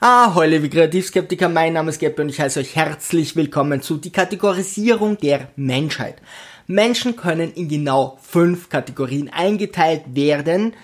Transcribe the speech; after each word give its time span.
Ah, 0.00 0.34
hallo 0.34 0.50
liebe 0.50 0.68
Kreativskeptiker, 0.68 1.48
mein 1.48 1.74
Name 1.74 1.90
ist 1.90 2.00
Gabby 2.00 2.22
und 2.22 2.28
ich 2.28 2.40
heiße 2.40 2.58
euch 2.58 2.74
herzlich 2.74 3.36
willkommen 3.36 3.80
zu 3.80 3.96
die 3.96 4.10
Kategorisierung 4.10 5.18
der 5.18 5.48
Menschheit. 5.54 6.16
Menschen 6.66 7.14
können 7.14 7.52
in 7.52 7.68
genau 7.68 8.18
fünf 8.20 8.68
Kategorien 8.68 9.30
eingeteilt 9.32 10.02
werden, 10.08 10.74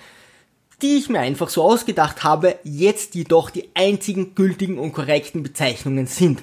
die 0.80 0.96
ich 0.96 1.08
mir 1.08 1.18
einfach 1.18 1.48
so 1.48 1.64
ausgedacht 1.64 2.22
habe, 2.22 2.56
jetzt 2.62 3.16
jedoch 3.16 3.50
die 3.50 3.68
einzigen 3.74 4.36
gültigen 4.36 4.78
und 4.78 4.92
korrekten 4.92 5.42
Bezeichnungen 5.42 6.06
sind. 6.06 6.42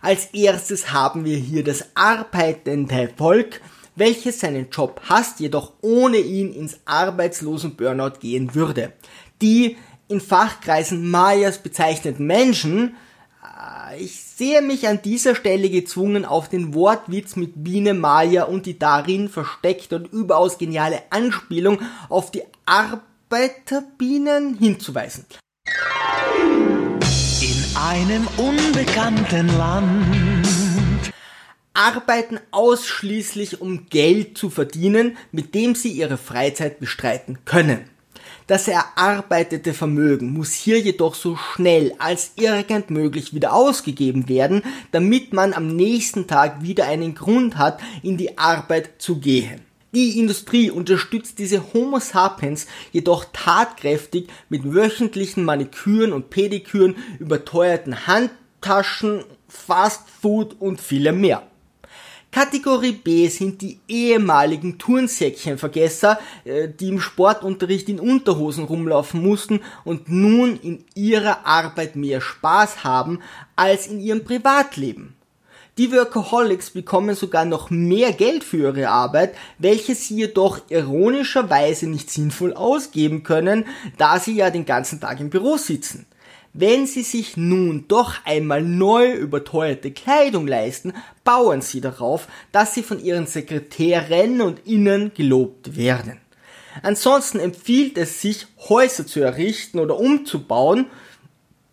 Als 0.00 0.26
erstes 0.26 0.92
haben 0.92 1.24
wir 1.24 1.36
hier 1.36 1.64
das 1.64 1.86
arbeitende 1.96 3.10
Volk, 3.16 3.60
welches 3.96 4.38
seinen 4.38 4.70
Job 4.70 5.00
hasst, 5.08 5.40
jedoch 5.40 5.72
ohne 5.82 6.18
ihn 6.18 6.54
ins 6.54 6.78
arbeitslosen 6.84 7.74
Burnout 7.74 8.20
gehen 8.20 8.54
würde. 8.54 8.92
Die 9.42 9.76
in 10.08 10.20
Fachkreisen 10.20 11.10
Mayas 11.10 11.58
bezeichneten 11.58 12.26
Menschen, 12.26 12.96
äh, 13.42 14.02
ich 14.02 14.20
sehe 14.20 14.62
mich 14.62 14.86
an 14.88 15.02
dieser 15.02 15.34
Stelle 15.34 15.70
gezwungen, 15.70 16.24
auf 16.24 16.48
den 16.48 16.74
Wortwitz 16.74 17.36
mit 17.36 17.64
Biene 17.64 17.94
Maya 17.94 18.44
und 18.44 18.66
die 18.66 18.78
darin 18.78 19.28
versteckte 19.28 19.96
und 19.96 20.12
überaus 20.12 20.58
geniale 20.58 21.02
Anspielung 21.10 21.80
auf 22.08 22.30
die 22.30 22.42
Arbeiterbienen 22.66 24.58
hinzuweisen. 24.58 25.26
In 27.40 27.76
einem 27.76 28.26
unbekannten 28.36 29.48
Land 29.58 31.12
arbeiten 31.74 32.40
ausschließlich 32.52 33.60
um 33.60 33.86
Geld 33.90 34.38
zu 34.38 34.48
verdienen, 34.48 35.16
mit 35.30 35.54
dem 35.54 35.74
sie 35.74 35.90
ihre 35.90 36.16
Freizeit 36.16 36.80
bestreiten 36.80 37.44
können. 37.44 37.95
Das 38.46 38.68
erarbeitete 38.68 39.74
Vermögen 39.74 40.32
muss 40.32 40.52
hier 40.52 40.78
jedoch 40.78 41.16
so 41.16 41.34
schnell 41.34 41.92
als 41.98 42.32
irgend 42.36 42.90
möglich 42.90 43.34
wieder 43.34 43.52
ausgegeben 43.52 44.28
werden, 44.28 44.62
damit 44.92 45.32
man 45.32 45.52
am 45.52 45.74
nächsten 45.74 46.28
Tag 46.28 46.62
wieder 46.62 46.86
einen 46.86 47.16
Grund 47.16 47.58
hat, 47.58 47.80
in 48.04 48.16
die 48.16 48.38
Arbeit 48.38 48.90
zu 48.98 49.18
gehen. 49.18 49.62
Die 49.92 50.20
Industrie 50.20 50.70
unterstützt 50.70 51.40
diese 51.40 51.72
Homo 51.72 51.98
sapiens 51.98 52.68
jedoch 52.92 53.24
tatkräftig 53.32 54.28
mit 54.48 54.72
wöchentlichen 54.72 55.44
Maniküren 55.44 56.12
und 56.12 56.30
Pediküren, 56.30 56.94
überteuerten 57.18 58.06
Handtaschen, 58.06 59.24
Fast 59.48 60.08
Food 60.20 60.54
und 60.60 60.80
vielem 60.80 61.20
mehr. 61.20 61.42
Kategorie 62.36 62.92
B 62.92 63.28
sind 63.28 63.62
die 63.62 63.80
ehemaligen 63.88 64.76
Turnsäckchenvergesser, 64.76 66.18
äh, 66.44 66.68
die 66.68 66.88
im 66.88 67.00
Sportunterricht 67.00 67.88
in 67.88 67.98
Unterhosen 67.98 68.64
rumlaufen 68.64 69.22
mussten 69.22 69.60
und 69.84 70.10
nun 70.10 70.60
in 70.60 70.84
ihrer 70.94 71.46
Arbeit 71.46 71.96
mehr 71.96 72.20
Spaß 72.20 72.84
haben 72.84 73.20
als 73.56 73.86
in 73.86 74.00
ihrem 74.00 74.22
Privatleben. 74.22 75.14
Die 75.78 75.90
Workaholics 75.90 76.68
bekommen 76.72 77.14
sogar 77.14 77.46
noch 77.46 77.70
mehr 77.70 78.12
Geld 78.12 78.44
für 78.44 78.68
ihre 78.68 78.90
Arbeit, 78.90 79.34
welche 79.56 79.94
sie 79.94 80.16
jedoch 80.16 80.60
ironischerweise 80.68 81.86
nicht 81.86 82.10
sinnvoll 82.10 82.52
ausgeben 82.52 83.22
können, 83.22 83.64
da 83.96 84.20
sie 84.20 84.34
ja 84.34 84.50
den 84.50 84.66
ganzen 84.66 85.00
Tag 85.00 85.20
im 85.20 85.30
Büro 85.30 85.56
sitzen. 85.56 86.04
Wenn 86.58 86.86
Sie 86.86 87.02
sich 87.02 87.36
nun 87.36 87.84
doch 87.86 88.14
einmal 88.24 88.62
neu 88.62 89.12
überteuerte 89.12 89.90
Kleidung 89.90 90.46
leisten, 90.46 90.94
bauen 91.22 91.60
Sie 91.60 91.82
darauf, 91.82 92.28
dass 92.50 92.72
Sie 92.72 92.82
von 92.82 92.98
Ihren 92.98 93.26
Sekretärinnen 93.26 94.40
und 94.40 94.66
Innen 94.66 95.12
gelobt 95.14 95.76
werden. 95.76 96.18
Ansonsten 96.82 97.40
empfiehlt 97.40 97.98
es 97.98 98.22
sich, 98.22 98.46
Häuser 98.70 99.06
zu 99.06 99.20
errichten 99.20 99.78
oder 99.78 99.98
umzubauen, 99.98 100.86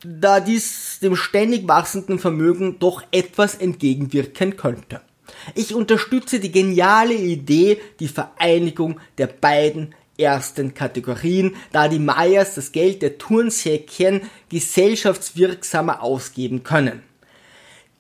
da 0.04 0.42
dies 0.42 1.00
dem 1.02 1.16
ständig 1.16 1.66
wachsenden 1.66 2.20
Vermögen 2.20 2.78
doch 2.80 3.04
etwas 3.12 3.56
entgegenwirken 3.56 4.58
könnte. 4.58 5.00
Ich 5.56 5.74
unterstütze 5.74 6.42
die 6.42 6.52
geniale 6.52 7.14
Idee, 7.14 7.80
die 8.02 8.10
Vereinigung 8.10 9.00
der 9.18 9.28
beiden 9.28 9.96
ersten 10.24 10.74
Kategorien, 10.74 11.56
da 11.72 11.88
die 11.88 12.00
Mayas 12.00 12.56
das 12.56 12.72
Geld 12.72 13.02
der 13.02 13.18
Turnsäckchen 13.18 14.22
gesellschaftswirksamer 14.50 16.02
ausgeben 16.02 16.64
können. 16.64 17.04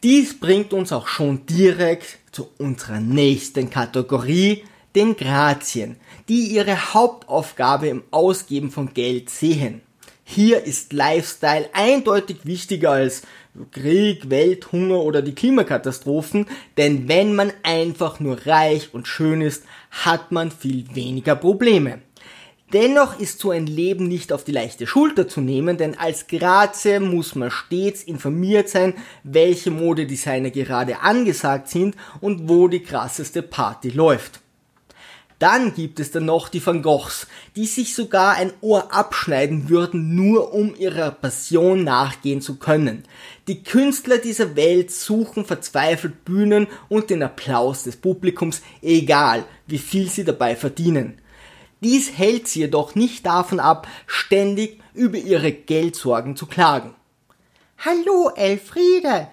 Dies 0.03 0.39
bringt 0.39 0.73
uns 0.73 0.91
auch 0.91 1.07
schon 1.07 1.45
direkt 1.45 2.17
zu 2.31 2.49
unserer 2.57 2.99
nächsten 2.99 3.69
Kategorie, 3.69 4.63
den 4.95 5.15
Grazien, 5.15 5.97
die 6.29 6.47
ihre 6.47 6.93
Hauptaufgabe 6.93 7.87
im 7.87 8.03
Ausgeben 8.11 8.69
von 8.69 8.93
Geld 8.93 9.29
sehen. 9.29 9.81
Hier 10.25 10.63
ist 10.63 10.93
Lifestyle 10.93 11.69
eindeutig 11.73 12.37
wichtiger 12.43 12.91
als 12.91 13.23
Krieg, 13.71 14.29
Welthunger 14.29 14.99
oder 14.99 15.21
die 15.21 15.35
Klimakatastrophen, 15.35 16.47
denn 16.77 17.07
wenn 17.07 17.35
man 17.35 17.53
einfach 17.61 18.19
nur 18.19 18.45
reich 18.47 18.93
und 18.93 19.07
schön 19.07 19.41
ist, 19.41 19.63
hat 19.91 20.31
man 20.31 20.49
viel 20.49 20.85
weniger 20.95 21.35
Probleme. 21.35 22.01
Dennoch 22.71 23.19
ist 23.19 23.39
so 23.39 23.51
ein 23.51 23.67
Leben 23.67 24.07
nicht 24.07 24.33
auf 24.33 24.43
die 24.43 24.51
leichte 24.51 24.87
Schulter 24.87 25.27
zu 25.27 25.41
nehmen, 25.41 25.77
denn 25.77 25.97
als 25.97 26.27
Grazie 26.27 26.99
muss 26.99 27.35
man 27.35 27.51
stets 27.51 28.03
informiert 28.03 28.69
sein, 28.69 28.95
welche 29.23 29.69
Modedesigner 29.69 30.49
gerade 30.49 31.01
angesagt 31.01 31.69
sind 31.69 31.95
und 32.19 32.49
wo 32.49 32.67
die 32.67 32.81
krasseste 32.81 33.43
Party 33.43 33.89
läuft. 33.89 34.39
Dann 35.43 35.73
gibt 35.73 35.99
es 35.99 36.09
dann 36.09 36.23
noch 36.23 36.47
die 36.47 36.65
Van 36.65 36.81
Goghs, 36.81 37.27
die 37.57 37.65
sich 37.65 37.95
sogar 37.95 38.35
ein 38.35 38.53
Ohr 38.61 38.93
abschneiden 38.93 39.67
würden, 39.67 40.15
nur 40.15 40.53
um 40.53 40.73
ihrer 40.73 41.11
Passion 41.11 41.83
nachgehen 41.83 42.39
zu 42.39 42.55
können. 42.55 43.03
Die 43.49 43.61
Künstler 43.61 44.19
dieser 44.19 44.55
Welt 44.55 44.89
suchen 44.89 45.43
verzweifelt 45.43 46.23
Bühnen 46.23 46.67
und 46.87 47.09
den 47.09 47.23
Applaus 47.23 47.83
des 47.83 47.97
Publikums, 47.97 48.61
egal 48.81 49.43
wie 49.67 49.79
viel 49.79 50.09
sie 50.09 50.23
dabei 50.23 50.55
verdienen. 50.55 51.19
Dies 51.83 52.17
hält 52.17 52.47
sie 52.47 52.61
jedoch 52.61 52.95
nicht 52.95 53.25
davon 53.25 53.59
ab, 53.59 53.87
ständig 54.07 54.81
über 54.93 55.17
ihre 55.17 55.51
Geldsorgen 55.51 56.35
zu 56.35 56.45
klagen. 56.45 56.95
Hallo, 57.77 58.31
Elfriede! 58.35 59.27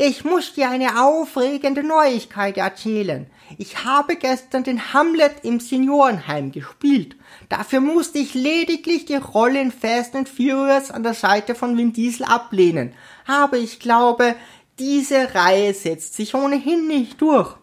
Ich 0.00 0.24
muss 0.24 0.54
dir 0.54 0.70
eine 0.70 1.02
aufregende 1.02 1.82
Neuigkeit 1.82 2.56
erzählen. 2.56 3.26
Ich 3.56 3.84
habe 3.84 4.14
gestern 4.14 4.62
den 4.62 4.92
Hamlet 4.92 5.42
im 5.42 5.58
Seniorenheim 5.58 6.52
gespielt. 6.52 7.16
Dafür 7.48 7.80
musste 7.80 8.18
ich 8.18 8.34
lediglich 8.34 9.06
die 9.06 9.16
Rolle 9.16 9.60
in 9.60 9.72
Fast 9.72 10.14
and 10.14 10.28
Furious 10.28 10.92
an 10.92 11.02
der 11.02 11.14
Seite 11.14 11.56
von 11.56 11.76
Vin 11.76 11.92
Diesel 11.92 12.26
ablehnen. 12.26 12.92
Aber 13.26 13.56
ich 13.56 13.80
glaube, 13.80 14.36
diese 14.78 15.34
Reihe 15.34 15.74
setzt 15.74 16.14
sich 16.14 16.32
ohnehin 16.36 16.86
nicht 16.86 17.20
durch. 17.20 17.56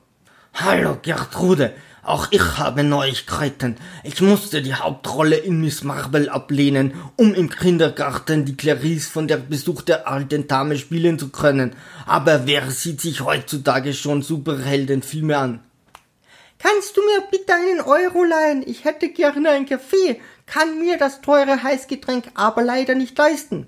Hallo 0.53 0.97
Gertrude, 1.01 1.73
auch 2.05 2.27
ich 2.31 2.57
habe 2.57 2.83
Neuigkeiten. 2.83 3.77
Ich 4.03 4.21
musste 4.21 4.61
die 4.61 4.75
Hauptrolle 4.75 5.37
in 5.37 5.59
Miss 5.59 5.83
Marvel 5.83 6.29
ablehnen, 6.29 6.93
um 7.15 7.33
im 7.33 7.49
Kindergarten 7.49 8.45
die 8.45 8.55
Clarice 8.55 9.07
von 9.07 9.27
der 9.27 9.37
Besuch 9.37 9.81
der 9.81 10.07
alten 10.07 10.47
Dame 10.47 10.77
spielen 10.77 11.17
zu 11.17 11.29
können. 11.29 11.75
Aber 12.05 12.45
wer 12.45 12.69
sieht 12.69 13.01
sich 13.01 13.21
heutzutage 13.21 13.93
schon 13.93 14.21
Superheldenfilme 14.21 15.35
an? 15.35 15.59
Kannst 16.59 16.95
du 16.95 17.01
mir 17.01 17.21
bitte 17.31 17.53
einen 17.53 17.81
Euro 17.81 18.23
leihen? 18.23 18.63
Ich 18.65 18.85
hätte 18.85 19.09
gerne 19.09 19.49
ein 19.49 19.65
Kaffee, 19.65 20.21
kann 20.45 20.79
mir 20.79 20.97
das 20.97 21.21
teure 21.21 21.63
Heißgetränk 21.63 22.25
aber 22.35 22.63
leider 22.63 22.95
nicht 22.95 23.17
leisten. 23.17 23.67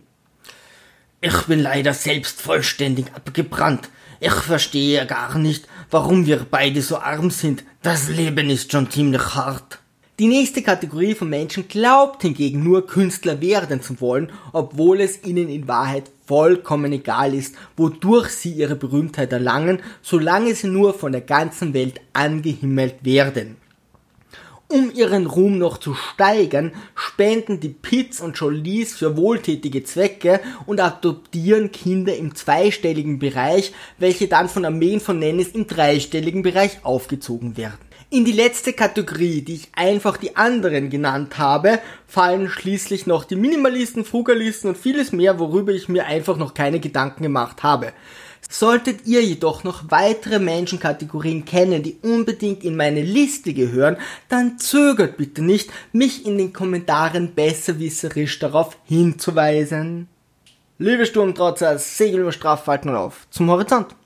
Ich 1.21 1.41
bin 1.43 1.59
leider 1.59 1.93
selbst 1.93 2.41
vollständig 2.41 3.07
abgebrannt. 3.15 3.89
Ich 4.19 4.33
verstehe 4.33 5.05
gar 5.05 5.37
nicht, 5.37 5.67
warum 5.91 6.25
wir 6.25 6.45
beide 6.49 6.81
so 6.81 6.97
arm 6.97 7.29
sind. 7.29 7.63
Das 7.83 8.09
Leben 8.09 8.49
ist 8.49 8.71
schon 8.71 8.89
ziemlich 8.89 9.35
hart. 9.35 9.79
Die 10.19 10.27
nächste 10.27 10.63
Kategorie 10.63 11.13
von 11.13 11.29
Menschen 11.29 11.67
glaubt 11.67 12.23
hingegen 12.23 12.63
nur 12.63 12.87
Künstler 12.87 13.39
werden 13.39 13.83
zu 13.83 14.01
wollen, 14.01 14.31
obwohl 14.51 15.01
es 15.01 15.23
ihnen 15.23 15.47
in 15.47 15.67
Wahrheit 15.67 16.09
vollkommen 16.25 16.91
egal 16.91 17.35
ist, 17.35 17.53
wodurch 17.75 18.29
sie 18.29 18.53
ihre 18.53 18.75
Berühmtheit 18.75 19.31
erlangen, 19.31 19.79
solange 20.01 20.55
sie 20.55 20.69
nur 20.69 20.95
von 20.95 21.11
der 21.11 21.21
ganzen 21.21 21.75
Welt 21.75 22.01
angehimmelt 22.13 22.95
werden. 23.05 23.57
Um 24.69 24.91
ihren 24.93 25.27
Ruhm 25.27 25.57
noch 25.57 25.77
zu 25.77 25.93
steigern, 25.93 26.73
spenden 26.93 27.61
die 27.61 27.69
Pitts 27.69 28.19
und 28.19 28.37
Jolies 28.37 28.97
für 28.97 29.15
wohltätige 29.15 29.85
Zwecke 29.85 30.41
und 30.65 30.81
adoptieren 30.81 31.71
Kinder 31.71 32.17
im 32.17 32.35
zweistelligen 32.35 33.17
Bereich, 33.17 33.71
welche 33.97 34.27
dann 34.27 34.49
von 34.49 34.65
Armeen 34.65 34.99
von 34.99 35.19
Nennis 35.19 35.49
im 35.49 35.67
dreistelligen 35.67 36.41
Bereich 36.41 36.83
aufgezogen 36.83 37.55
werden. 37.55 37.86
In 38.09 38.23
die 38.23 38.31
letzte 38.31 38.71
Kategorie, 38.71 39.41
die 39.41 39.55
ich 39.55 39.69
einfach 39.75 40.15
die 40.15 40.37
anderen 40.37 40.89
genannt 40.89 41.37
habe, 41.37 41.79
fallen 42.07 42.47
schließlich 42.47 43.05
noch 43.05 43.25
die 43.25 43.35
Minimalisten, 43.35 44.05
Frugalisten 44.05 44.69
und 44.69 44.77
vieles 44.77 45.11
mehr, 45.11 45.39
worüber 45.39 45.73
ich 45.73 45.89
mir 45.89 46.05
einfach 46.05 46.37
noch 46.37 46.53
keine 46.53 46.79
Gedanken 46.79 47.23
gemacht 47.23 47.63
habe. 47.63 47.91
Solltet 48.49 49.05
ihr 49.07 49.21
jedoch 49.21 49.65
noch 49.65 49.91
weitere 49.91 50.39
Menschenkategorien 50.39 51.43
kennen, 51.43 51.83
die 51.83 51.97
unbedingt 52.01 52.63
in 52.63 52.77
meine 52.77 53.01
Liste 53.01 53.53
gehören, 53.53 53.97
dann 54.29 54.57
zögert 54.57 55.17
bitte 55.17 55.41
nicht, 55.41 55.69
mich 55.91 56.25
in 56.25 56.37
den 56.37 56.53
Kommentaren 56.53 57.35
besserwisserisch 57.35 58.39
darauf 58.39 58.77
hinzuweisen. 58.85 60.07
Liebe 60.77 61.05
Sturmtrotzer, 61.05 61.77
Segel 61.77 62.21
über 62.21 62.31
Straffalten 62.31 62.95
auf 62.95 63.27
zum 63.31 63.51
Horizont. 63.51 63.97